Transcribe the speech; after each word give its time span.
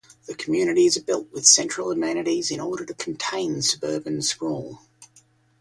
The 0.25 0.33
communities 0.33 0.97
are 0.97 1.03
built 1.03 1.31
with 1.31 1.45
central 1.45 1.91
amenities 1.91 2.49
in 2.49 2.59
order 2.59 2.83
to 2.87 2.93
contain 2.95 3.61
suburban 3.61 4.23
sprawl. 4.23 4.81